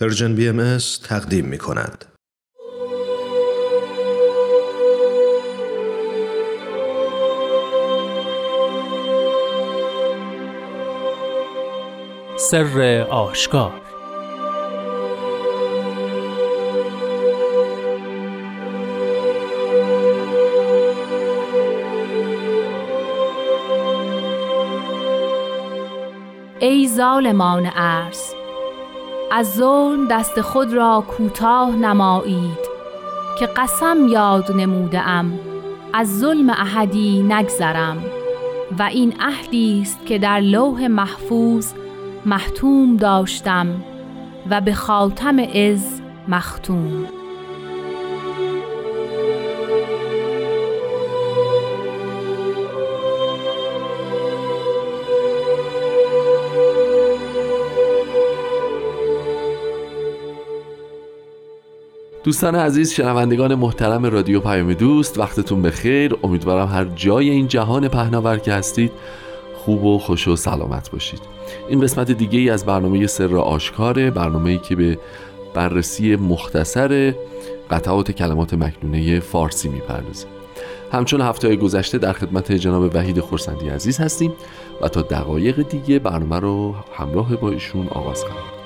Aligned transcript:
پرژن 0.00 0.34
بی 0.34 0.48
ام 0.48 0.78
تقدیم 1.08 1.44
می 1.44 1.58
کند. 1.58 2.04
سر 12.38 13.06
آشکار 13.10 13.80
ای 26.60 26.88
ظالمان 26.88 27.66
عرض 27.66 28.39
از 29.32 29.54
ظلم 29.54 30.08
دست 30.08 30.40
خود 30.40 30.72
را 30.72 31.04
کوتاه 31.08 31.76
نمایید 31.76 32.58
که 33.38 33.46
قسم 33.46 34.08
یاد 34.08 34.52
نموده 34.52 35.08
ام 35.08 35.40
از 35.92 36.18
ظلم 36.18 36.50
احدی 36.50 37.22
نگذرم. 37.22 38.04
و 38.78 38.82
این 38.82 39.14
عهدی 39.20 39.80
است 39.82 40.06
که 40.06 40.18
در 40.18 40.40
لوح 40.40 40.86
محفوظ 40.86 41.72
محتوم 42.26 42.96
داشتم 42.96 43.84
و 44.50 44.60
به 44.60 44.74
خاتم 44.74 45.38
از 45.38 46.00
مختوم. 46.28 47.19
دوستان 62.30 62.54
عزیز 62.54 62.92
شنوندگان 62.92 63.54
محترم 63.54 64.06
رادیو 64.06 64.40
پیام 64.40 64.72
دوست 64.72 65.18
وقتتون 65.18 65.62
بخیر. 65.62 66.16
امیدوارم 66.22 66.68
هر 66.68 66.84
جای 66.84 67.30
این 67.30 67.48
جهان 67.48 67.88
پهناور 67.88 68.38
که 68.38 68.52
هستید 68.52 68.92
خوب 69.54 69.84
و 69.84 69.98
خوش 69.98 70.28
و 70.28 70.36
سلامت 70.36 70.90
باشید. 70.90 71.20
این 71.68 71.80
قسمت 71.80 72.10
دیگه 72.10 72.38
ای 72.38 72.50
از 72.50 72.64
برنامه 72.66 73.06
سر 73.06 73.36
آشکاره 73.36 74.10
برنامه 74.10 74.50
ای 74.50 74.58
که 74.58 74.76
به 74.76 74.98
بررسی 75.54 76.16
مختصر 76.16 77.14
قطعات 77.70 78.10
کلمات 78.10 78.54
مکنونه 78.54 79.20
فارسی 79.20 79.68
می‌پردازه. 79.68 80.26
همچون 80.92 81.20
هفته 81.20 81.56
گذشته 81.56 81.98
در 81.98 82.12
خدمت 82.12 82.52
جناب 82.52 82.94
وحید 82.94 83.20
خورسندی 83.20 83.68
عزیز 83.68 83.98
هستیم 83.98 84.32
و 84.82 84.88
تا 84.88 85.02
دقایق 85.02 85.68
دیگه 85.68 85.98
برنامه 85.98 86.40
رو 86.40 86.74
همراه 86.94 87.36
با 87.36 87.50
ایشون 87.50 87.88
آغاز 87.88 88.24
خواهیم. 88.24 88.59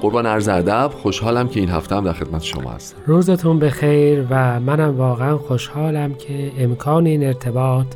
قربان 0.00 0.26
عرض 0.26 0.48
ادب 0.48 0.90
خوشحالم 0.94 1.48
که 1.48 1.60
این 1.60 1.68
هفته 1.68 1.96
هم 1.96 2.04
در 2.04 2.12
خدمت 2.12 2.42
شما 2.42 2.70
هستم. 2.70 2.96
روزتون 3.06 3.58
بخیر 3.58 4.26
و 4.30 4.60
منم 4.60 4.98
واقعا 4.98 5.38
خوشحالم 5.38 6.14
که 6.14 6.52
امکان 6.58 7.06
این 7.06 7.26
ارتباط 7.26 7.86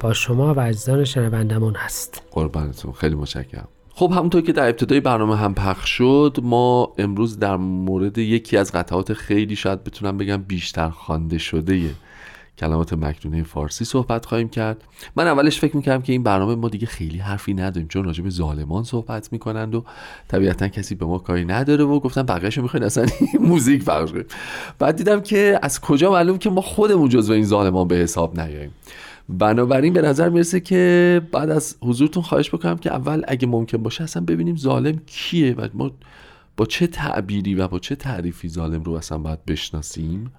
با 0.00 0.12
شما 0.12 0.54
و 0.54 0.60
اجزان 0.60 1.04
شنوندمون 1.04 1.74
هست. 1.74 2.22
قربانتون 2.30 2.92
خیلی 2.92 3.14
متشکرم. 3.14 3.68
خب 3.94 4.12
همونطور 4.12 4.40
که 4.40 4.52
در 4.52 4.68
ابتدای 4.68 5.00
برنامه 5.00 5.36
هم 5.36 5.54
پخش 5.54 5.90
شد 5.90 6.38
ما 6.42 6.92
امروز 6.98 7.38
در 7.38 7.56
مورد 7.56 8.18
یکی 8.18 8.56
از 8.56 8.72
قطعات 8.72 9.12
خیلی 9.12 9.56
شاید 9.56 9.84
بتونم 9.84 10.18
بگم 10.18 10.36
بیشتر 10.36 10.90
خوانده 10.90 11.38
شده 11.38 11.90
کلمات 12.58 12.92
مکنونه 12.92 13.42
فارسی 13.42 13.84
صحبت 13.84 14.26
خواهیم 14.26 14.48
کرد. 14.48 14.84
من 15.16 15.26
اولش 15.26 15.60
فکر 15.60 15.76
می‌کردم 15.76 16.02
که 16.02 16.12
این 16.12 16.22
برنامه 16.22 16.54
ما 16.54 16.68
دیگه 16.68 16.86
خیلی 16.86 17.18
حرفی 17.18 17.54
نداریم 17.54 17.88
چون 17.88 18.04
راجع 18.04 18.24
به 18.24 18.30
ظالمان 18.30 18.84
صحبت 18.84 19.32
می‌کنند 19.32 19.74
و 19.74 19.84
طبیعتا 20.28 20.68
کسی 20.68 20.94
به 20.94 21.06
ما 21.06 21.18
کاری 21.18 21.44
نداره 21.44 21.84
و 21.84 22.00
گفتم 22.00 22.22
بقیه‌شو 22.22 22.62
می‌خواین 22.62 22.84
اصلا 22.84 23.06
موزیک 23.40 23.84
پخش 23.84 24.12
کنیم. 24.12 24.24
بعد 24.78 24.96
دیدم 24.96 25.20
که 25.20 25.58
از 25.62 25.80
کجا 25.80 26.10
معلوم 26.10 26.38
که 26.38 26.50
ما 26.50 26.60
خودمون 26.60 27.08
جزو 27.08 27.32
این 27.32 27.44
ظالمان 27.44 27.88
به 27.88 27.96
حساب 27.96 28.40
نیاییم. 28.40 28.70
بنابراین 29.28 29.92
به 29.92 30.02
نظر 30.02 30.28
می‌رسه 30.28 30.60
که 30.60 31.22
بعد 31.32 31.50
از 31.50 31.76
حضورتون 31.82 32.22
خواهش 32.22 32.54
بکنم 32.54 32.76
که 32.76 32.92
اول 32.92 33.22
اگه 33.28 33.46
ممکن 33.46 33.78
باشه 33.78 34.04
اصلا 34.04 34.24
ببینیم 34.24 34.56
ظالم 34.56 35.00
کیه 35.06 35.54
و 35.54 35.68
ما 35.74 35.90
با 36.56 36.66
چه 36.66 36.86
تعبیری 36.86 37.54
و 37.54 37.68
با 37.68 37.78
چه 37.78 37.94
تعریفی 37.94 38.48
ظالم 38.48 38.82
رو 38.82 38.92
اصلا 38.92 39.18
باید 39.18 39.44
بشناسیم. 39.44 40.32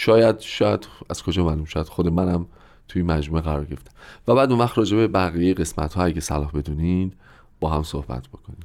شاید 0.00 0.40
شاید 0.40 0.88
از 1.10 1.22
کجا 1.22 1.44
معلوم 1.44 1.64
شاید 1.64 1.86
خود 1.86 2.08
منم 2.08 2.46
توی 2.88 3.02
مجموعه 3.02 3.42
قرار 3.42 3.64
گرفتم. 3.64 3.90
و 4.28 4.34
بعد 4.34 4.50
اون 4.50 4.60
وقت 4.60 4.78
راجع 4.78 4.96
به 4.96 5.08
بقیه 5.08 5.54
قسمت 5.54 5.94
ها 5.94 6.04
اگه 6.04 6.20
صلاح 6.20 6.50
بدونین 6.52 7.12
با 7.60 7.70
هم 7.70 7.82
صحبت 7.82 8.28
بکنیم. 8.28 8.58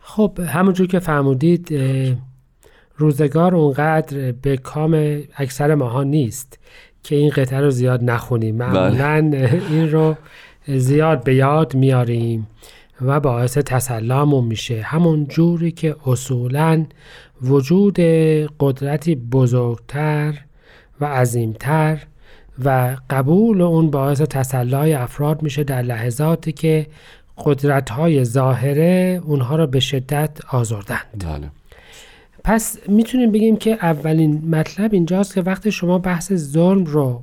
خب 0.00 0.40
همونجور 0.46 0.86
که 0.86 0.98
فرمودید 0.98 1.68
روزگار 2.96 3.54
اونقدر 3.54 4.32
به 4.32 4.56
کام 4.56 5.22
اکثر 5.36 5.74
ماها 5.74 6.02
نیست 6.02 6.58
که 7.02 7.16
این 7.16 7.30
قطعه 7.30 7.60
رو 7.60 7.70
زیاد 7.70 8.04
نخونیم. 8.04 8.56
معمولا 8.56 9.30
بله. 9.30 9.62
این 9.70 9.92
رو 9.92 10.16
زیاد 10.66 11.24
به 11.24 11.34
یاد 11.34 11.74
میاریم 11.74 12.46
و 13.00 13.20
باعث 13.20 13.58
تسلامون 13.58 14.44
میشه. 14.44 14.82
همون 14.82 15.26
جوری 15.26 15.72
که 15.72 15.96
اصولا 16.06 16.86
وجود 17.42 18.00
قدرتی 18.60 19.14
بزرگتر 19.14 20.47
و 21.00 21.04
عظیمتر 21.04 22.06
و 22.64 22.96
قبول 23.10 23.62
اون 23.62 23.90
باعث 23.90 24.20
تسلای 24.20 24.94
افراد 24.94 25.42
میشه 25.42 25.64
در 25.64 25.82
لحظاتی 25.82 26.52
که 26.52 26.86
قدرت 27.44 27.90
های 27.90 28.24
ظاهره 28.24 29.22
اونها 29.24 29.56
را 29.56 29.66
به 29.66 29.80
شدت 29.80 30.38
آزردند. 30.50 31.24
بله. 31.24 31.50
پس 32.44 32.78
می‌تونیم 32.88 33.32
بگیم 33.32 33.56
که 33.56 33.78
اولین 33.82 34.48
مطلب 34.50 34.92
اینجاست 34.92 35.34
که 35.34 35.42
وقتی 35.42 35.72
شما 35.72 35.98
بحث 35.98 36.32
ظلم 36.32 36.84
رو 36.84 37.22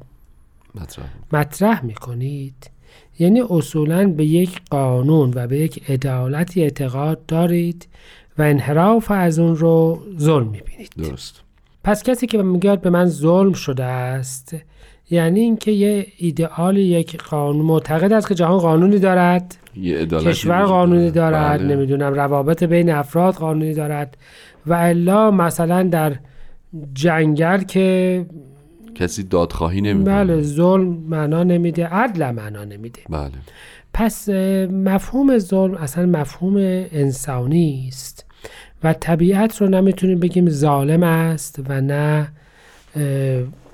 مطرح, 0.75 1.05
مطرح 1.33 1.85
می‌کنید 1.85 2.69
یعنی 3.19 3.41
اصولا 3.49 4.07
به 4.07 4.25
یک 4.25 4.61
قانون 4.69 5.31
و 5.35 5.47
به 5.47 5.59
یک 5.59 5.89
عدالتی 5.89 6.61
اعتقاد 6.61 7.25
دارید 7.25 7.87
و 8.37 8.41
انحراف 8.41 9.11
از 9.11 9.39
اون 9.39 9.55
رو 9.55 10.03
ظلم 10.17 10.47
می‌بینید. 10.47 10.89
درست. 10.97 11.44
پس 11.85 12.03
کسی 12.03 12.27
که 12.27 12.37
میگه 12.37 12.75
به 12.75 12.89
من 12.89 13.05
ظلم 13.05 13.53
شده 13.53 13.83
است 13.83 14.55
یعنی 15.09 15.39
اینکه 15.39 15.71
یه 15.71 16.07
ایدئال 16.17 16.77
یک 16.77 17.17
قانون 17.17 17.65
معتقد 17.65 18.13
است 18.13 18.27
که 18.27 18.35
جهان 18.35 18.57
قانونی 18.57 18.99
دارد 18.99 19.57
یه 19.75 20.05
کشور 20.05 20.63
قانونی 20.63 21.11
دارد. 21.11 21.59
بله. 21.59 21.75
نمی‌دونم 21.75 22.13
روابط 22.13 22.63
بین 22.63 22.89
افراد 22.89 23.33
قانونی 23.33 23.73
دارد 23.73 24.17
و 24.65 24.73
الا 24.73 25.31
مثلا 25.31 25.83
در 25.83 26.15
جنگل 26.93 27.63
که 27.63 28.25
کسی 28.95 29.23
دادخواهی 29.23 29.81
نمی‌کنه. 29.81 30.15
بله 30.15 30.41
ظلم 30.41 30.87
معنا 31.09 31.43
نمیده 31.43 31.87
عدل 31.87 32.31
معنا 32.31 32.63
نمیده. 32.63 33.01
بله. 33.09 33.31
پس 33.93 34.29
مفهوم 34.69 35.37
ظلم 35.37 35.73
اصلا 35.75 36.05
مفهوم 36.05 36.55
انسانی 36.91 37.85
است. 37.87 38.25
و 38.83 38.93
طبیعت 38.93 39.61
رو 39.61 39.67
نمی‌تونیم 39.67 40.19
بگیم 40.19 40.49
ظالم 40.49 41.03
است 41.03 41.59
و 41.69 41.81
نه 41.81 42.31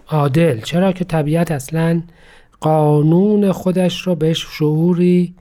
عادل. 0.07 0.59
چرا 0.59 0.91
که 0.91 1.05
طبیعت 1.05 1.51
اصلا 1.51 2.01
قانون 2.59 3.51
خودش 3.51 4.01
رو 4.01 4.15
بهش 4.15 4.47
شعوری 4.51 5.35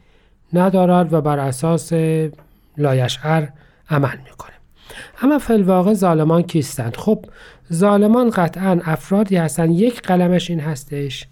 ندارد 0.52 1.12
و 1.12 1.20
بر 1.20 1.38
اساس 1.38 1.92
لایشعر 2.78 3.48
عمل 3.90 4.16
می‌کنه. 4.24 4.50
اما 5.22 5.38
فلواقع 5.38 5.94
ظالمان 5.94 6.42
کیستند؟ 6.42 6.96
خب 6.96 7.24
ظالمان 7.72 8.30
قطعا 8.30 8.80
افرادی 8.84 9.36
هستند. 9.36 9.70
یک 9.70 10.02
قلمش 10.02 10.50
این 10.50 10.60
هستش 10.60 11.26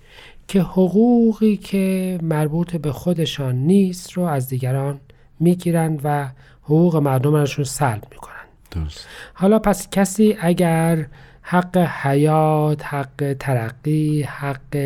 که 0.48 0.60
حقوقی 0.60 1.56
که 1.56 2.18
مربوط 2.22 2.76
به 2.76 2.92
خودشان 2.92 3.54
نیست 3.54 4.12
رو 4.12 4.22
از 4.22 4.48
دیگران 4.48 5.00
می‌گیرند 5.40 6.00
و 6.04 6.28
حقوق 6.62 6.96
مردمشون 6.96 7.64
سلب 7.64 8.02
می‌کنن 8.10 8.34
درست. 8.70 9.06
حالا 9.34 9.58
پس 9.58 9.90
کسی 9.90 10.36
اگر 10.40 11.06
حق 11.42 11.76
حیات، 11.76 12.84
حق 12.84 13.36
ترقی، 13.40 14.22
حق 14.22 14.76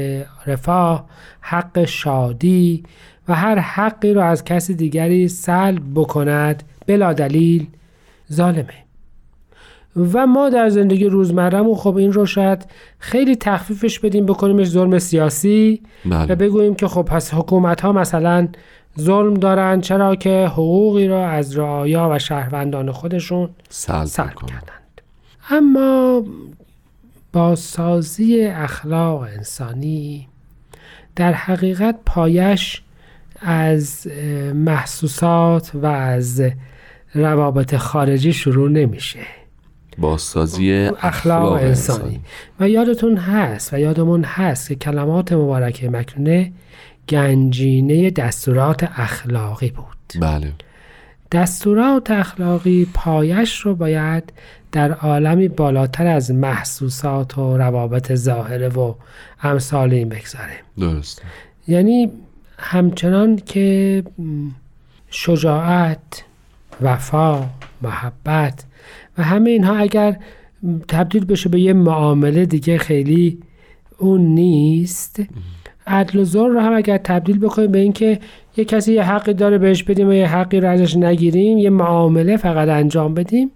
رفاه، 0.46 1.06
حق 1.40 1.84
شادی 1.84 2.82
و 3.28 3.34
هر 3.34 3.58
حقی 3.58 4.14
رو 4.14 4.20
از 4.20 4.44
کسی 4.44 4.74
دیگری 4.74 5.28
سلب 5.28 5.82
بکند 5.94 6.62
بلا 6.86 7.12
دلیل 7.12 7.66
ظالمه 8.32 8.74
و 9.96 10.26
ما 10.26 10.48
در 10.48 10.68
زندگی 10.68 11.06
روزمرهمون 11.06 11.74
خب 11.74 11.96
این 11.96 12.12
رو 12.12 12.26
شاید 12.26 12.66
خیلی 12.98 13.36
تخفیفش 13.36 13.98
بدیم 13.98 14.26
بکنیمش 14.26 14.68
ظلم 14.68 14.98
سیاسی 14.98 15.82
بله. 16.04 16.32
و 16.32 16.36
بگوییم 16.36 16.74
که 16.74 16.88
خب 16.88 17.02
پس 17.02 17.34
حکومت 17.34 17.80
ها 17.80 17.92
مثلا 17.92 18.48
ظلم 19.00 19.34
دارند 19.34 19.82
چرا 19.82 20.16
که 20.16 20.46
حقوقی 20.52 21.08
را 21.08 21.28
از 21.28 21.58
رعایا 21.58 22.08
و 22.12 22.18
شهروندان 22.18 22.92
خودشون 22.92 23.48
سلب 23.68 24.34
کردند. 24.48 25.00
اما 25.50 26.24
با 27.32 27.54
سازی 27.54 28.44
اخلاق 28.44 29.20
انسانی 29.20 30.28
در 31.16 31.32
حقیقت 31.32 31.98
پایش 32.06 32.82
از 33.40 34.06
محسوسات 34.54 35.70
و 35.74 35.86
از 35.86 36.42
روابط 37.14 37.76
خارجی 37.76 38.32
شروع 38.32 38.70
نمیشه. 38.70 39.20
بازسازی 39.98 40.72
اخلاق 41.02 41.52
انسانی. 41.52 42.20
و 42.60 42.68
یادتون 42.68 43.16
هست 43.16 43.72
و 43.72 43.78
یادمون 43.78 44.24
هست 44.24 44.68
که 44.68 44.74
کلمات 44.74 45.32
مبارکه 45.32 45.90
مکنونه 45.90 46.52
گنجینه 47.08 48.10
دستورات 48.10 48.88
اخلاقی 48.96 49.70
بود. 49.70 50.20
بله. 50.20 50.52
دستورات 51.32 52.10
اخلاقی 52.10 52.86
پایش 52.94 53.60
رو 53.60 53.74
باید 53.74 54.32
در 54.72 54.92
عالمی 54.92 55.48
بالاتر 55.48 56.06
از 56.06 56.30
محسوسات 56.30 57.38
و 57.38 57.56
روابط 57.56 58.14
ظاهره 58.14 58.68
و 58.68 58.94
امثال 59.42 59.92
این 59.92 60.08
بگذاره 60.08 60.54
درست 60.78 61.22
یعنی 61.68 62.10
همچنان 62.58 63.36
که 63.36 64.04
شجاعت 65.10 66.24
وفا 66.80 67.46
محبت 67.82 68.64
و 69.18 69.22
همه 69.22 69.50
اینها 69.50 69.76
اگر 69.76 70.16
تبدیل 70.88 71.24
بشه 71.24 71.48
به 71.48 71.60
یه 71.60 71.72
معامله 71.72 72.46
دیگه 72.46 72.78
خیلی 72.78 73.38
اون 73.98 74.20
نیست. 74.20 75.22
عدل 75.92 76.18
و 76.18 76.24
ظلم 76.24 76.54
رو 76.54 76.60
هم 76.60 76.74
اگر 76.74 76.98
تبدیل 76.98 77.38
بکنیم 77.38 77.70
به 77.70 77.78
اینکه 77.78 78.18
یه 78.56 78.64
کسی 78.64 78.92
یه 78.92 79.02
حقی 79.02 79.34
داره 79.34 79.58
بهش 79.58 79.82
بدیم 79.82 80.08
و 80.08 80.12
یه 80.12 80.26
حقی 80.26 80.60
رو 80.60 80.68
ازش 80.68 80.96
نگیریم 80.96 81.58
یه 81.58 81.70
معامله 81.70 82.36
فقط 82.36 82.68
انجام 82.68 83.14
بدیم 83.14 83.50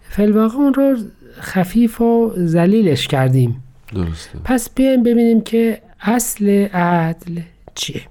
فلواقع 0.00 0.56
اون 0.56 0.74
رو 0.74 0.96
خفیف 1.40 2.00
و 2.00 2.32
ذلیلش 2.36 3.08
کردیم. 3.08 3.62
درسته. 3.94 4.38
پس 4.44 4.70
بیایم 4.74 5.02
ببینیم 5.02 5.40
که 5.40 5.78
اصل 6.00 6.48
عدل 6.74 7.40
چیه. 7.74 8.02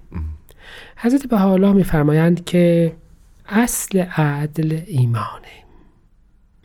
حضرت 0.97 1.27
به 1.27 1.38
حالا 1.38 1.73
میفرمایند 1.73 2.45
که 2.45 2.94
اصل 3.50 4.00
عدل 4.00 4.79
ایمانه. 4.88 5.51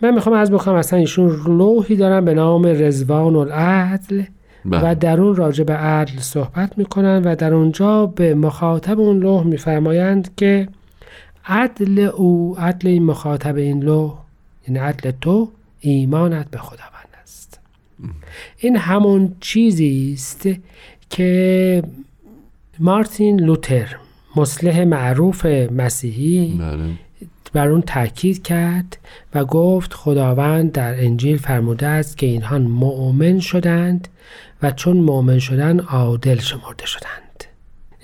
من 0.02 0.14
می‌خوام 0.14 0.36
از 0.36 0.50
بخوام 0.50 0.76
اصلا 0.76 0.98
ایشون 0.98 1.28
لوحی 1.46 1.96
دارن 1.96 2.24
به 2.24 2.34
نام 2.34 2.66
رزوان 2.66 3.36
العدل. 3.36 4.22
و 4.70 4.80
بله. 4.80 4.94
در 4.94 5.20
اون 5.20 5.36
راجع 5.36 5.64
به 5.64 5.74
عدل 5.74 6.18
صحبت 6.18 6.78
می‌کنن 6.78 7.22
و 7.24 7.34
در 7.34 7.54
اونجا 7.54 8.06
به 8.06 8.34
مخاطب 8.34 9.00
اون 9.00 9.18
لوح 9.18 9.42
میفرمایند 9.42 10.34
که 10.36 10.68
عدل 11.44 11.98
او 11.98 12.56
عدل 12.58 12.88
این 12.88 13.04
مخاطب 13.04 13.56
این 13.56 13.82
لوح 13.82 14.14
یعنی 14.68 14.78
عدل 14.78 15.12
تو 15.20 15.50
ایمانت 15.80 16.50
به 16.50 16.58
خداوند 16.58 17.08
است. 17.22 17.60
این 18.58 18.76
همون 18.76 19.34
چیزی 19.40 20.12
است 20.14 20.48
که 21.10 21.82
مارتین 22.78 23.40
لوتر 23.40 23.96
مصلح 24.36 24.84
معروف 24.84 25.46
مسیحی 25.46 26.56
بله. 26.58 27.05
بر 27.56 27.68
اون 27.68 27.82
تاکید 27.82 28.42
کرد 28.42 28.98
و 29.34 29.44
گفت 29.44 29.94
خداوند 29.94 30.72
در 30.72 31.04
انجیل 31.04 31.36
فرموده 31.36 31.86
است 31.86 32.18
که 32.18 32.26
اینها 32.26 32.58
مؤمن 32.58 33.40
شدند 33.40 34.08
و 34.62 34.70
چون 34.70 34.96
مؤمن 34.96 35.38
شدن 35.38 35.80
عادل 35.80 36.38
شمرده 36.38 36.86
شدند. 36.86 37.44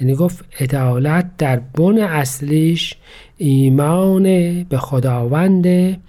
یعنی 0.00 0.14
گفت 0.14 0.44
عدالت 0.60 1.36
در 1.38 1.56
بن 1.56 1.98
اصلیش 1.98 2.94
ایمان 3.36 4.22
به 4.64 4.78
خداوند 4.78 5.66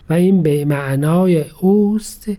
و 0.10 0.14
این 0.14 0.44
به 0.44 0.66
معنای 0.66 1.46
اوست 1.60 2.32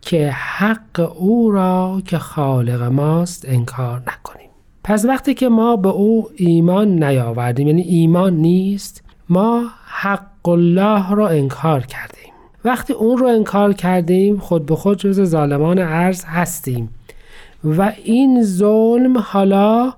که 0.00 0.30
حق 0.30 1.12
او 1.16 1.50
را 1.50 2.02
که 2.04 2.18
خالق 2.18 2.82
ماست 2.82 3.44
انکار 3.48 4.02
نکنیم. 4.06 4.50
پس 4.84 5.04
وقتی 5.04 5.34
که 5.34 5.48
ما 5.48 5.76
به 5.76 5.88
او 5.88 6.28
ایمان 6.36 7.04
نیاوردیم 7.04 7.66
یعنی 7.66 7.82
ایمان 7.82 8.36
نیست 8.36 9.02
ما 9.28 9.64
حق 10.06 10.48
الله 10.48 11.14
را 11.14 11.28
انکار 11.28 11.80
کردیم. 11.80 12.32
وقتی 12.64 12.92
اون 12.92 13.18
رو 13.18 13.26
انکار 13.26 13.72
کردیم 13.72 14.38
خود 14.38 14.66
به 14.66 14.76
خود 14.76 14.98
جز 14.98 15.22
ظالمان 15.22 15.78
عرض 15.78 16.24
هستیم. 16.24 16.88
و 17.64 17.92
این 18.04 18.42
ظلم 18.42 19.18
حالا 19.18 19.92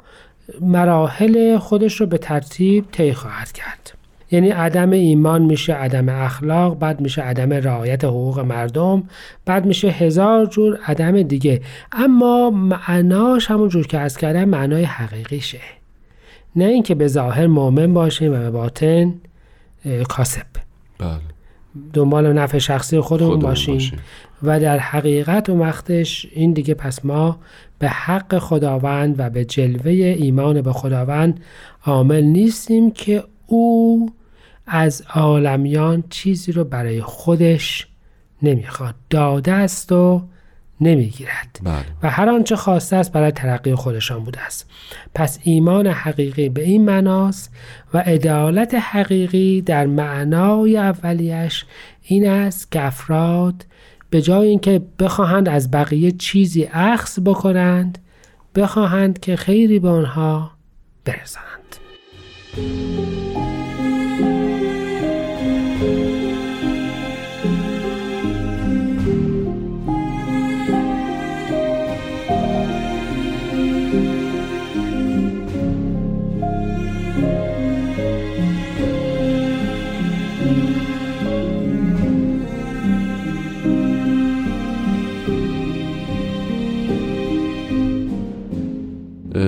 مراحل 0.61 1.59
خودش 1.59 2.01
رو 2.01 2.07
به 2.07 2.19
ترتیب 2.19 2.85
طی 2.93 3.13
خواهد 3.13 3.53
کرد. 3.53 3.93
یعنی 4.31 4.51
عدم 4.51 4.91
ایمان 4.91 5.43
میشه 5.43 5.75
عدم 5.75 6.09
اخلاق 6.09 6.79
بعد 6.79 7.01
میشه 7.01 7.23
عدم 7.23 7.53
رعایت 7.53 8.05
حقوق 8.05 8.41
مردم 8.41 9.03
بعد 9.45 9.67
میشه 9.67 9.89
هزار 9.89 10.47
جور 10.47 10.79
عدم 10.87 11.23
دیگه. 11.23 11.61
اما 11.93 12.51
معناش 12.51 13.51
همون 13.51 13.69
جور 13.69 13.87
که 13.87 13.99
از 13.99 14.17
کردم 14.17 14.45
معنای 14.45 14.85
حقیقیشه. 14.85 15.61
نه 16.57 16.65
اینکه 16.65 16.95
به 16.95 17.09
ظاهر 17.09 17.47
مؤمن 17.47 17.95
باشیم 17.95 18.33
و 18.33 18.39
به 18.39 18.51
باطن 18.51 19.15
کاسب 20.09 20.47
بله 20.99 21.21
دنبال 21.93 22.33
نفع 22.33 22.59
شخصی 22.59 23.01
خودمون, 23.01 23.39
باشیم. 23.39 23.75
باشیم. 23.75 23.99
و 24.43 24.61
در 24.61 24.79
حقیقت 24.79 25.51
اون 25.51 25.59
وقتش 25.59 26.27
این 26.33 26.53
دیگه 26.53 26.75
پس 26.75 27.05
ما 27.05 27.39
به 27.79 27.89
حق 27.89 28.39
خداوند 28.39 29.15
و 29.19 29.31
به 29.31 29.45
جلوه 29.45 29.93
ایمان 29.93 30.63
به 30.63 30.73
خداوند 30.73 31.41
عامل 31.87 32.23
نیستیم 32.25 32.91
که 32.91 33.25
او 33.47 34.11
از 34.67 35.03
عالمیان 35.15 36.05
چیزی 36.11 36.53
رو 36.53 36.65
برای 36.65 37.03
خودش 37.03 37.87
نمی‌خواد 38.43 38.95
داده 39.11 39.53
است 39.53 39.93
و 39.93 40.23
نمی‌گیرد. 40.81 41.61
بله. 41.63 41.85
و 42.03 42.11
هر 42.11 42.29
آنچه 42.29 42.57
خواسته 42.57 42.97
است 42.97 43.13
برای 43.13 43.31
ترقی 43.31 43.75
خودشان 43.75 44.25
بوده 44.25 44.41
است. 44.41 44.71
پس 45.15 45.39
ایمان 45.43 45.87
حقیقی 45.87 46.49
به 46.49 46.63
این 46.63 46.85
معناست 46.85 47.55
و 47.95 47.99
عدالت 47.99 48.75
حقیقی 48.75 49.61
در 49.61 49.87
معنای 49.87 50.77
اولیش 50.77 51.65
این 52.03 52.29
است 52.29 52.73
که 52.73 52.87
افراد 52.87 53.67
به 54.11 54.23
جای 54.23 54.49
اینکه 54.49 54.83
بخواهند 54.99 55.49
از 55.49 55.71
بقیه 55.71 56.11
چیزی 56.11 56.69
اخذ 56.73 57.19
بکنند 57.25 57.99
بخواهند 58.55 59.21
که 59.21 59.37
خیری 59.37 59.79
به 59.79 59.89
آنها 59.89 60.51
برسانند. 61.05 61.77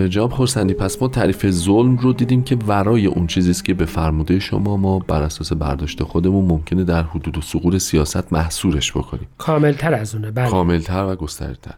جناب 0.09 0.33
خورسندی 0.33 0.75
پس 0.75 1.03
ما 1.03 1.09
تعریف 1.09 1.51
ظلم 1.51 1.97
رو 1.97 2.13
دیدیم 2.13 2.43
که 2.43 2.57
ورای 2.57 3.07
اون 3.07 3.27
چیزی 3.27 3.51
است 3.51 3.65
که 3.65 3.75
به 3.75 3.85
فرموده 3.85 4.39
شما 4.39 4.77
ما 4.77 4.99
بر 4.99 5.23
اساس 5.23 5.53
برداشت 5.53 6.03
خودمون 6.03 6.45
ممکنه 6.45 6.85
در 6.85 7.03
حدود 7.03 7.39
و 7.39 7.41
سقور 7.41 7.79
سیاست 7.79 8.33
محصورش 8.33 8.93
بکنیم. 8.93 9.29
کاملتر 9.39 9.95
از 9.95 10.15
اونه 10.15 10.31
بله. 10.31 10.51
کاملتر 10.51 11.05
و 11.05 11.17
گسترده‌تر. 11.17 11.75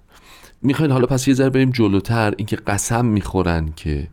می‌خواین 0.62 0.92
حالا 0.92 1.06
پس 1.06 1.28
یه 1.28 1.34
ذره 1.34 1.50
بریم 1.50 1.70
جلوتر. 1.70 2.34
اینکه 2.36 2.56
قسم 2.56 3.04
می‌خورن 3.04 3.68
که 3.76 4.08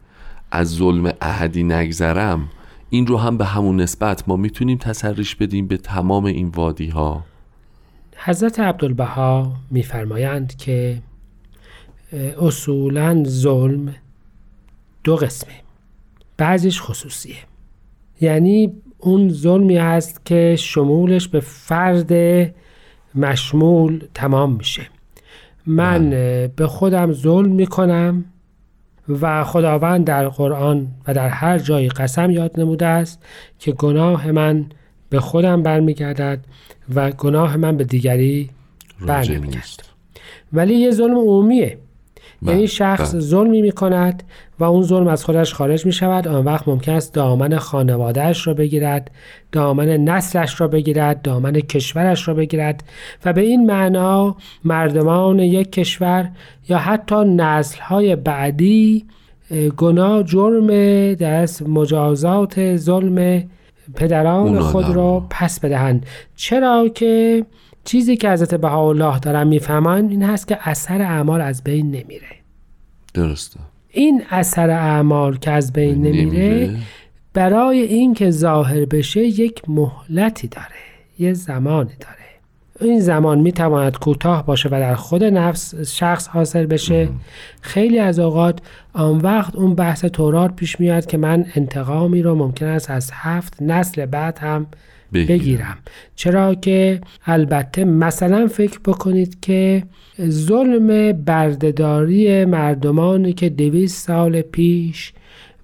از 0.52 0.68
ظلم 0.70 1.14
احدی 1.22 1.64
نگذرم 1.64 2.50
این 2.90 3.08
رو 3.08 3.18
هم 3.18 3.38
به 3.38 3.46
همون 3.46 3.82
نسبت 3.82 4.24
ما 4.28 4.36
می‌تونیم 4.36 4.78
تسریش 4.78 5.36
بدیم 5.36 5.68
به 5.68 5.78
تمام 5.78 6.26
این 6.26 6.48
وادی 6.48 6.90
ها 6.90 7.24
حضرت 8.18 8.60
عبدالبها 8.60 9.54
میفرمایند 9.72 10.56
که 10.56 11.02
اصولا 12.14 13.24
ظلم 13.28 13.96
دو 15.04 15.16
قسمه. 15.16 15.54
بعضیش 16.38 16.82
خصوصیه. 16.82 17.36
یعنی 18.22 18.74
اون 18.98 19.30
ظلمی 19.30 19.78
هست 19.78 20.26
که 20.26 20.56
شمولش 20.60 21.28
به 21.28 21.40
فرد 21.40 22.12
مشمول 23.16 24.04
تمام 24.14 24.56
میشه. 24.56 24.88
من 25.66 26.14
اه، 26.14 26.48
به 26.48 26.68
خودم 26.68 27.14
ظلم 27.14 27.52
می‌کنم 27.52 28.26
و 29.22 29.44
خداوند 29.44 30.06
در 30.06 30.30
قرآن 30.30 30.88
و 31.08 31.14
در 31.14 31.28
هر 31.28 31.60
جایی 31.60 31.90
قسم 31.90 32.32
یاد 32.32 32.60
نموده 32.60 32.86
است 32.86 33.24
که 33.60 33.72
گناه 33.72 34.32
من 34.32 34.66
به 35.10 35.20
خودم 35.20 35.64
برمیگردد 35.64 36.40
و 36.96 37.12
گناه 37.12 37.58
من 37.58 37.78
به 37.78 37.84
دیگری 37.84 38.50
نیست. 39.46 39.84
ولی 40.54 40.74
یه 40.74 40.92
ظلم 40.92 41.18
عمومیه. 41.18 41.68
بله، 41.68 41.89
یعنی 42.42 42.68
شخص 42.68 43.12
بله. 43.12 43.22
ظلمی 43.22 43.62
می 43.62 43.72
کند 43.72 44.24
و 44.60 44.64
اون 44.64 44.84
ظلم 44.84 45.08
از 45.08 45.26
خودش 45.26 45.54
خارج 45.54 45.86
می 45.86 45.92
شود 45.92 46.28
آن 46.28 46.46
وقت 46.46 46.68
ممکن 46.68 46.92
است 46.92 47.14
دامن 47.14 47.58
خانوادهش 47.58 48.48
را 48.48 48.54
بگیرد 48.54 49.12
دامن 49.52 49.88
نسلش 49.88 50.62
را 50.62 50.68
بگیرد 50.68 51.22
دامن 51.22 51.54
کشورش 51.54 52.28
را 52.28 52.34
بگیرد 52.34 52.84
و 53.26 53.34
به 53.34 53.42
این 53.42 53.66
معنا 53.66 54.36
مردمان 54.64 55.40
یک 55.40 55.72
کشور 55.72 56.30
یا 56.70 56.78
حتی 56.78 57.16
نسلهای 57.16 58.16
بعدی 58.16 59.06
اه، 59.52 59.70
گناه 59.70 60.24
جرم 60.24 60.68
دست 61.14 61.62
مجازات 61.62 62.76
ظلم 62.76 63.44
پدران 63.96 64.60
خود. 64.60 64.96
را 64.96 65.26
پس 65.30 65.60
بدهند 65.60 66.06
چرا 66.36 66.88
که 66.96 67.46
چیزی 67.90 68.18
که 68.18 68.30
حضرت 68.30 68.56
بهاءالله 68.56 69.20
دارن 69.20 69.48
می‌فهمن 69.48 70.10
این 70.10 70.24
هست 70.24 70.48
که 70.48 70.58
اثر 70.62 71.02
اعمال 71.02 71.42
از 71.42 71.64
بین 71.64 71.86
نمیره. 71.86 72.28
درسته. 73.14 73.60
این 73.90 74.22
اثر 74.30 74.70
اعمال 74.70 75.38
که 75.38 75.52
از 75.52 75.74
بین 75.74 76.02
نمیره. 76.02 76.76
برای 77.34 77.80
اینکه 77.80 78.32
ظاهر 78.32 78.86
بشه 78.86 79.24
یک 79.24 79.62
مهلتی 79.68 80.48
داره 80.48 80.82
یه 81.20 81.34
زمانی 81.34 81.92
داره. 82.00 82.90
این 82.92 83.00
زمان 83.00 83.40
می‌تواند 83.40 83.98
کوتاه 83.98 84.46
باشه 84.46 84.70
و 84.70 84.72
در 84.72 84.96
خود 84.96 85.24
نفس 85.24 85.76
شخص 85.76 86.28
حاصل 86.28 86.66
بشه. 86.66 87.10
خیلی 87.62 88.00
از 88.00 88.20
اوقات 88.20 88.60
آن 88.94 89.18
وقت 89.18 89.56
اون 89.56 89.76
بحث 89.76 90.06
تورات 90.06 90.56
پیش 90.56 90.80
میاد 90.80 91.06
که 91.06 91.18
من 91.18 91.46
انتقامی 91.56 92.22
رو 92.22 92.36
ممکن 92.36 92.66
است 92.66 92.90
از 92.90 93.12
هفت 93.14 93.62
نسل 93.62 94.06
بعد 94.06 94.38
هم 94.38 94.68
بگیرم. 95.14 95.38
بگیرم. 95.38 95.78
چرا 96.16 96.56
که 96.56 97.02
البته 97.26 97.86
مثلا 97.86 98.48
فکر 98.48 98.80
بکنید 98.86 99.40
که 99.40 99.84
ظلم 100.30 101.12
بردهداری 101.12 102.46
مردمانی 102.46 103.34
که 103.34 103.50
دویست 103.50 104.08
سال 104.08 104.42
پیش 104.42 105.14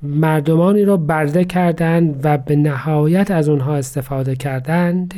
مردمانی 0.03 0.85
را 0.85 0.97
برده 0.97 1.45
کردند 1.45 2.19
و 2.23 2.37
به 2.37 2.55
نهایت 2.55 3.31
از 3.31 3.49
اونها 3.49 3.75
استفاده 3.75 4.35
کردند 4.35 5.13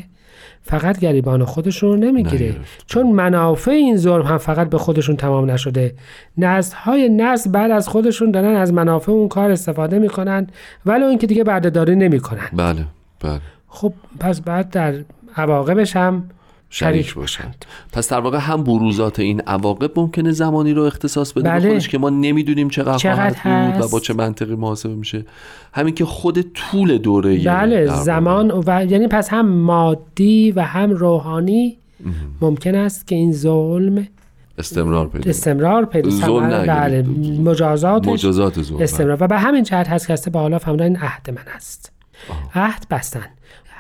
فقط 0.62 1.00
گریبان 1.00 1.46
خودشون 1.46 1.90
رو 1.90 1.96
نمی‌گیره. 1.96 2.56
چون 2.86 3.12
منافع 3.12 3.72
این 3.72 3.98
ظلم 3.98 4.26
هم 4.26 4.38
فقط 4.38 4.70
به 4.70 4.78
خودشون 4.78 5.16
تمام 5.16 5.52
نشده. 5.52 5.94
نسل 6.38 6.76
های 6.76 7.10
نسل 7.10 7.52
بعد 7.52 7.72
از 7.72 7.88
خودشون 7.88 8.32
دارن 8.32 8.56
از 8.56 8.74
منافع 8.74 9.12
اون 9.12 9.28
کار 9.28 9.52
استفاده 9.52 10.00
می‌کنن 10.00 10.48
ولی 10.86 11.04
اون 11.04 11.18
که 11.18 11.28
دیگه 11.28 11.44
بردهداری 11.44 11.96
نمی‌کنن. 11.96 12.50
بله 12.54 12.86
بله. 13.20 13.40
خب 13.68 13.94
پس 14.20 14.42
بعد 14.42 14.70
در 14.70 14.94
عواقبش 15.36 15.96
هم 15.96 16.24
شریک 16.70 17.14
باشند. 17.14 17.66
پس 17.92 18.10
در 18.10 18.20
واقع 18.20 18.38
هم 18.38 18.64
بروزات 18.64 19.20
این 19.20 19.42
عواقب 19.42 20.00
ممکنه 20.00 20.32
زمانی 20.32 20.74
رو 20.74 20.84
اختصاص 20.84 21.34
بده؟ 21.34 21.50
بله. 21.50 21.70
خودش 21.70 21.90
که 21.90 21.98
ما 21.98 22.10
نمی‌دونیم 22.10 22.70
چقدر, 22.70 22.98
چقدر 22.98 23.42
خواهد 23.42 23.74
بود 23.74 23.86
و. 23.86 23.88
با 23.88 24.00
چه 24.00 24.14
منطقی 24.14 24.56
محاسبه 24.56 24.96
میشه. 24.96 25.26
همین 25.74 25.96
که 25.96 26.06
خود 26.06 26.42
طول 26.42 26.98
دوره 26.98 27.38
بله. 27.38 27.88
زمان 27.88 28.52
و 28.52 28.86
یعنی 28.90 29.08
پس 29.08 29.30
هم 29.30 29.48
مادی 29.48 30.52
و 30.52 30.62
هم 30.62 30.92
روحانی 30.92 31.78
ممکن 32.42 32.76
است 32.76 33.08
که 33.08 33.16
این 33.16 33.34
ظلم 33.34 34.08
استمرار 34.58 35.08
پیدا 35.08 35.30
استمرار 35.30 35.86
پیدا 35.86 36.10
ظلم 36.10 36.50
بله 36.50 37.06
مجازات 37.44 38.16
ظلم. 38.62 38.82
استمرار. 38.82 39.18
و 39.24 39.28
به 39.28 39.38
همین 39.38 39.64
جهت 39.64 39.88
هست 39.88 40.08
که 40.08 40.30
به 40.30 40.40
حالا 40.40 40.60
فهمیدن 40.60 40.86
این 40.86 40.98
عهد 40.98 41.30
من 41.30 41.54
است. 41.56 41.97
عهد 42.56 42.86
بستن. 42.90 43.26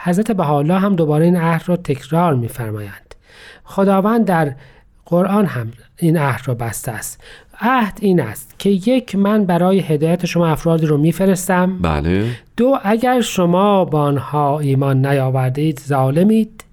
حضرت 0.03 0.31
بهاءالله 0.31 0.79
هم 0.79 0.95
دوباره 0.95 1.25
این 1.25 1.37
عهد 1.37 1.63
را 1.65 1.75
تکرار 1.75 2.35
میفرمایند. 2.35 3.15
خداوند 3.63 4.25
در 4.25 4.55
قرآن 5.05 5.45
هم 5.45 5.71
این 5.97 6.17
عهد 6.17 6.41
را 6.45 6.53
بسته 6.53 6.91
است. 6.91 7.21
عهد 7.61 7.97
این 8.01 8.21
است 8.21 8.59
که 8.59 8.69
یک 8.69 9.15
من 9.15 9.45
برای 9.45 9.79
هدایت 9.79 10.25
شما 10.25 10.47
افرادی 10.47 10.85
رو 10.85 10.97
میفرستم. 10.97 11.77
بله. 11.81 12.31
دو 12.57 12.79
اگر 12.83 13.21
شما 13.21 13.85
با 13.85 14.01
آنها 14.01 14.59
ایمان 14.59 15.05
نیاوردید 15.05 15.79
ظالمید. 15.79 16.63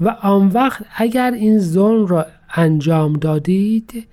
و 0.00 0.16
آن 0.22 0.48
وقت 0.48 0.84
اگر 0.96 1.30
این 1.30 1.58
ظلم 1.58 2.06
را 2.06 2.26
انجام 2.54 3.12
دادید 3.12 4.06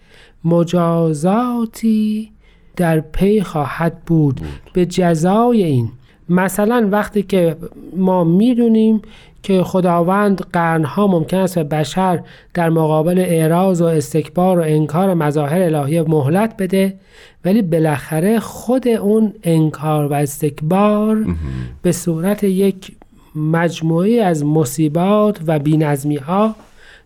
مجازاتی 0.44 2.32
در 2.76 3.00
پی 3.00 3.42
خواهد 3.42 4.06
بود. 4.06 4.42
به 4.74 4.86
جزای 4.86 5.64
این 5.64 5.92
مثلا 6.30 6.88
وقتی 6.92 7.24
که 7.24 7.56
ما 7.96 8.24
می‌دونیم 8.24 9.02
که 9.44 9.64
خداوند 9.64 10.42
قرنها 10.54 11.08
ممکن 11.08 11.38
است 11.38 11.56
به 11.60 11.64
بشر 11.64 12.20
در 12.54 12.70
مقابل 12.70 13.20
اعراض 13.20 13.82
و 13.82 13.86
استکبار 13.86 14.60
و 14.60 14.64
انکار 14.66 15.14
مظاهر 15.14 15.62
الهی 15.62 16.02
مهلت 16.02 16.58
بده 16.58 16.94
ولی 17.46 17.62
بالاخره 17.62 18.40
خود 18.40 18.88
اون 18.88 19.34
انکار 19.44 20.08
و 20.08 20.14
استکبار 20.14 21.26
به 21.82 21.92
صورت 21.92 22.44
یک 22.44 22.92
مجموعه 23.36 24.24
از 24.24 24.46
مصیبات 24.46 25.40
و 25.48 25.60
بینظمی 25.60 26.18
ها 26.18 26.56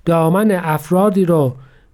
دامن 0.05 0.51
افرادی 0.51 1.25
رو 1.25 1.53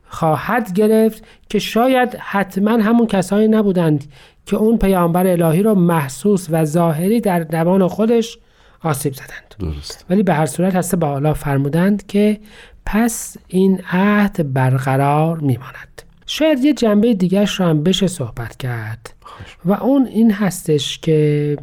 خواهد 0.09 0.73
گرفت 0.73 1.23
که 1.49 1.59
شاید 1.59 2.15
حتما 2.19 2.71
همون 2.71 3.07
کسانی 3.07 3.47
نبودند 3.47 4.03
که 4.47 4.55
اون 4.55 4.77
پیامبر 4.77 5.27
الهی 5.27 5.63
رو 5.63 5.75
محسوس 5.75 6.47
و 6.49 6.65
ظاهری 6.65 7.21
در 7.21 7.39
دوان 7.39 7.87
خودش 7.87 8.37
آسیب 8.83 9.13
زدند. 9.13 9.55
درست 9.59 10.05
ولی 10.09 10.23
به 10.23 10.33
هر 10.33 10.45
صورت 10.45 10.75
هسته 10.75 10.97
به 10.97 11.07
حالا 11.07 11.33
فرمودند 11.33 12.07
که 12.07 12.39
پس 12.85 13.37
این 13.47 13.81
عهد 13.91 14.53
برقرار 14.53 15.39
میماند. 15.39 16.01
شاید 16.25 16.63
یه 16.63 16.73
جنبه 16.73 17.13
دیگرش 17.13 17.59
رو 17.59 17.65
هم 17.65 17.83
بشه 17.83 18.07
صحبت 18.07 18.57
کرد. 18.57 19.13
و 19.65 19.73
اون 19.73 20.05
این 20.05 20.31
هستش 20.31 20.99
که 20.99 21.57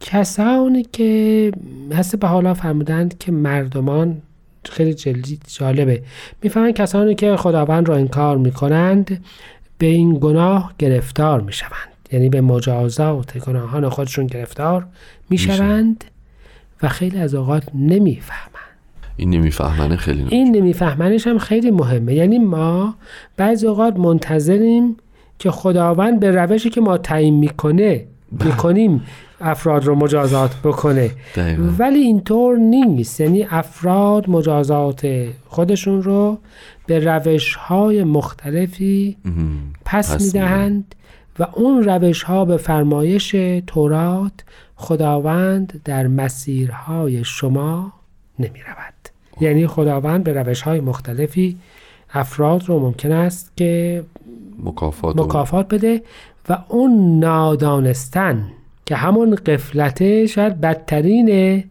کسانی 0.00 0.82
که 0.82 1.52
هسته 1.92 2.16
به 2.16 2.26
حالا 2.26 2.54
فرمودند 2.54 3.18
که 3.18 3.32
مردمان 3.32 4.22
خیلی 4.70 4.94
جلدی 4.94 5.38
جالبه. 5.46 6.02
می‌فهمن 6.42 6.72
کسانی 6.72 7.14
که 7.14 7.36
خداوند 7.36 7.88
را 7.88 7.96
انکار 7.96 8.36
می‌کنند 8.36 9.24
به 9.78 9.86
این 9.86 10.18
گناه 10.20 10.74
گرفتار 10.78 11.40
می‌شوند. 11.40 11.91
یعنی 12.12 12.28
به 12.28 12.40
مجازات 12.40 13.38
گناهان 13.38 13.88
خودشون 13.88 14.26
گرفتار 14.26 14.86
می‌شوند 15.30 16.04
و 16.82 16.88
خیلی 16.88 17.18
از 17.18 17.34
اوقات 17.34 17.62
نمی‌فهمند. 17.74 18.52
این 19.16 19.30
نمیفهمنه 19.30 19.96
خیلی 19.96 20.26
این 20.28 20.56
نمیفهمنش 20.56 21.26
هم 21.26 21.38
خیلی 21.38 21.70
مهمه. 21.70 22.14
یعنی 22.14 22.38
ما 22.38 22.94
بعضی 23.36 23.66
اوقات 23.66 23.96
منتظریم 23.96 24.96
که 25.38 25.50
خداوند 25.50 26.20
به 26.20 26.30
روشی 26.30 26.70
که 26.70 26.80
ما 26.80 26.98
تعیین 26.98 27.34
می‌کنه 27.34 28.04
می‌کنیم 28.44 29.02
افراد 29.40 29.84
رو 29.84 29.94
مجازات 29.94 30.54
بکنه. 30.64 31.10
دقیقا. 31.36 31.62
ولی 31.78 31.98
اینطور 31.98 32.56
نیست. 32.56 33.20
یعنی 33.20 33.46
افراد 33.50 34.30
مجازات 34.30 35.28
خودشون 35.48 36.02
رو 36.02 36.38
به 36.86 36.98
روش 36.98 37.54
های 37.54 38.04
مختلفی. 38.04 39.16
پس, 39.84 40.14
پس 40.14 40.22
می‌دهند 40.24 40.94
و 41.38 41.46
اون 41.52 41.82
روش 41.82 42.22
ها 42.22 42.44
به 42.44 42.56
فرمایش 42.56 43.30
تورات 43.66 44.32
خداوند 44.76 45.80
در 45.84 46.06
مسیرهای 46.06 47.24
شما 47.24 47.92
نمی 48.38 48.60
رود 48.60 48.94
یعنی 49.40 49.66
خداوند 49.66 50.24
به 50.24 50.32
روش 50.32 50.62
های 50.62 50.80
مختلفی 50.80 51.58
افراد 52.14 52.68
رو 52.68 52.78
ممکن 52.78 53.12
است 53.12 53.52
که 53.56 54.04
مکافات 54.64 55.16
مکافات 55.16 55.74
بده 55.74 56.02
و 56.48 56.58
اون 56.68 57.18
نادانستن 57.18 58.52
که 58.86 58.96
همون 58.96 59.34
قفلته 59.34 60.26
شاید 60.26 60.60
بدترین 60.60 61.64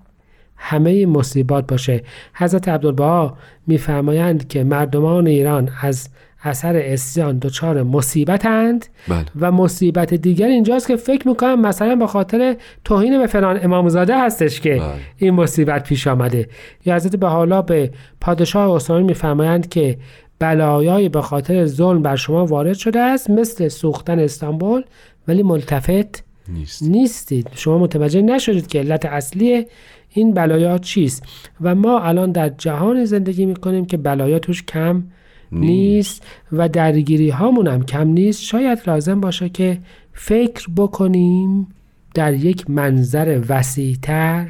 همه 0.58 1.06
مصیبات 1.06 1.68
باشه. 1.68 2.04
حضرت 2.34 2.68
عبدالبها 2.68 3.38
میفرمایند 3.68 4.48
که 4.48 4.64
مردمان 4.64 5.28
ایران 5.28 5.70
از 5.82 6.10
اثر 6.44 6.76
اسیان 6.76 7.38
دچار 7.38 7.84
مصیبتند 7.84 8.86
بله. 9.08 9.26
و 9.40 9.52
مصیبت 9.52 10.14
دیگر 10.14 10.48
اینجاست 10.48 10.88
که 10.88 10.96
فکر 10.96 11.28
می‌کنم 11.28 11.62
مثلا 11.62 11.96
به 11.96 12.08
خاطر 12.08 12.56
توهین 12.84 13.20
به 13.20 13.28
فلان 13.28 13.60
امامزاده 13.64 14.22
هستش 14.22 14.62
که 14.62 14.70
بله. 14.70 14.94
این 15.18 15.34
مصیبت 15.34 15.84
پیش 15.84 16.08
آمده. 16.08 16.48
یا 16.86 16.96
حضرت 16.96 17.16
به 17.16 17.28
حالا 17.28 17.62
به 17.62 17.92
پادشاه 18.22 18.76
عثمانی 18.76 19.04
میفرمایند 19.04 19.70
که 19.70 19.98
بلایای 20.40 21.10
به 21.10 21.22
خاطر 21.22 21.66
ظلم 21.66 22.02
بر 22.02 22.16
شما 22.16 22.46
وارد 22.46 22.74
شده 22.74 23.00
است 23.00 23.30
مثل 23.30 23.68
سوختن 23.68 24.20
استانبول 24.20 24.84
ولی 25.28 25.44
ملتفت 25.44 26.24
نیست. 26.48 26.84
نیستید. 26.84 27.48
شما 27.56 27.78
متوجه 27.78 28.22
نشدید 28.22 28.68
که 28.68 28.80
علت 28.80 29.06
اصلی 29.06 29.66
این 30.10 30.34
بلایا 30.34 30.78
چیست. 30.78 31.24
و 31.62 31.76
ما 31.76 32.00
الان 32.00 32.32
در 32.32 32.50
جهان 32.50 33.06
زندگی 33.06 33.46
می‌کنیم 33.46 33.86
که 33.86 33.98
بلایا 33.98 34.40
توش 34.40 34.64
کم 34.64 35.04
نیست 35.52 36.26
و 36.52 36.70
درگیری 36.70 37.30
هامون 37.30 37.68
هم 37.68 37.84
کم 37.84 38.08
نیست. 38.08 38.44
شاید 38.44 38.80
لازم 38.88 39.22
باشه 39.22 39.50
که 39.50 39.80
فکر 40.14 40.68
بکنیم 40.78 41.68
در 42.14 42.34
یک 42.34 42.70
منظر 42.70 43.42
وسیعتر 43.50 44.48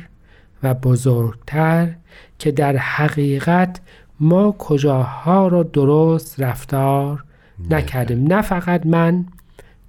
و 0.64 0.74
بزرگتر 0.74 1.96
که 2.40 2.52
در 2.52 2.78
حقیقت 2.78 3.82
ما 4.20 4.52
کجاها 4.52 5.48
رو 5.48 5.64
درست 5.64 6.40
رفتار 6.42 7.24
نکردیم. 7.70 8.34
نه 8.34 8.42
فقط 8.42 8.86
من 8.86 9.26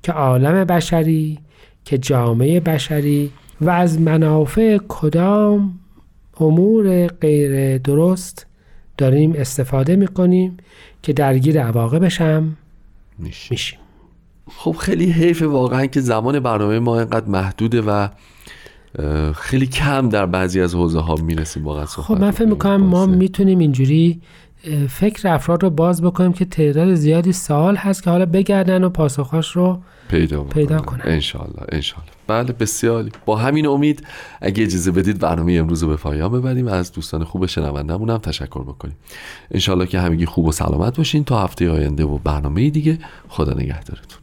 که 0.03 0.13
عالم 0.13 0.65
بشری 0.65 1.39
که 1.85 1.99
جامعه 1.99 2.61
بشری 2.61 3.31
و 3.61 3.71
از 3.71 4.01
منافع 4.01 4.79
کدام 4.89 5.79
امور 6.41 7.07
غیر 7.07 7.79
درست 7.79 8.47
داریم 8.99 9.33
استفاده 9.37 9.97
می‌کنیم. 9.97 10.57
که 11.03 11.13
درگیر 11.13 11.63
عواقبش 11.63 12.21
هم 12.21 12.57
میشه 13.19 13.47
میشیم 13.51 13.79
خب 14.57 14.73
خیلی 14.73 15.13
حیف 15.13 15.43
واقعا 15.43 15.87
که 15.87 16.01
زمان 16.01 16.41
برنامه 16.41 16.79
ما 16.79 16.99
اینقدر 16.99 17.27
محدوده 17.27 17.81
و 17.81 18.09
خیلی 19.35 19.67
کم 19.67 20.09
در 20.09 20.27
بعضی 20.27 20.61
از 20.61 20.75
حوزه 20.75 21.01
ها 21.01 21.15
می‌رسیم 21.15 21.65
واقعا 21.65 21.85
خب 21.85 22.21
من 22.21 22.31
فکر. 22.31 22.49
می‌کنم 22.49 22.77
ما 22.77 23.07
می‌تونیم 23.07 23.59
اینجوری 23.59 24.21
فکر 24.89 25.29
افراد 25.29 25.63
رو 25.63 25.71
باز 25.71 26.03
بکنیم 26.03 26.33
که 26.33 26.45
تعداد 26.45 26.95
زیادی 26.95 27.33
سوال 27.33 27.77
هست 27.77 28.03
که 28.03 28.11
حالا 28.11 28.27
بگردن 28.27 28.85
و 28.85 28.89
پاسخاش 28.89 29.57
رو 29.57 29.83
پیدا 30.09 30.45
پیدا. 30.45 30.81
کنن. 30.81 31.01
انشالله 31.05 31.67
انشالله 31.69 32.11
بله 32.33 32.53
بسیاری. 32.53 33.11
با 33.27 33.37
همین 33.37 33.67
امید 33.67 34.07
اگه 34.41 34.63
اجازه 34.63 34.91
بدید 34.91 35.19
برنامه 35.19 35.53
امروز 35.53 35.83
رو 35.83 35.89
به 35.89 35.97
پایان 35.97 36.33
ببریم. 36.33 36.67
و 36.67 36.71
از 36.71 36.93
دوستان 36.93 37.25
خوب 37.25 37.47
شنوندمون 37.47 38.11
هم 38.11 38.19
تشکر 38.19 38.63
بکنیم. 38.63 38.97
انشالله 39.51 39.87
که 39.87 40.01
همگی 40.01 40.27
خوب 40.27 40.47
و 40.47 40.53
سلامت 40.53 40.97
باشین. 40.97 41.25
تا 41.25 41.43
هفته 41.43 41.71
آینده 41.71 42.05
و 42.05 42.19
برنامه 42.19 42.71
دیگه 42.71 42.99
خدا 43.29 43.53
نگهدارتون. 43.53 44.19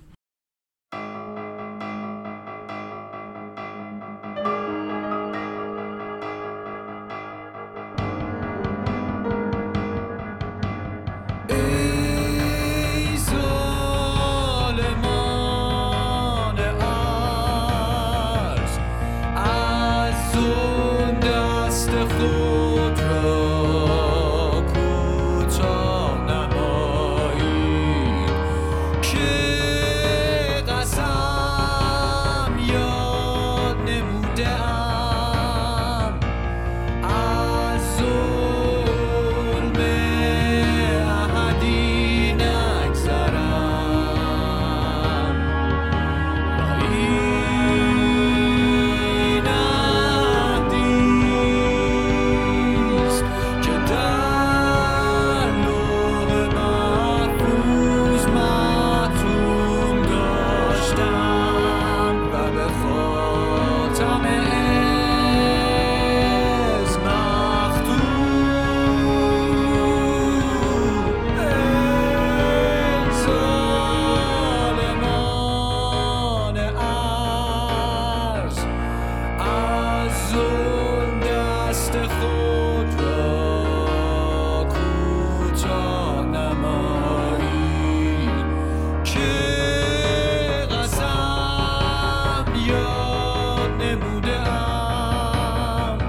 gjorde 94.10 94.40
allt. 94.40 96.04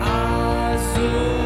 Alltså 0.00 1.45